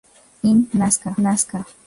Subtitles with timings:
[0.49, 1.13] In Nasca.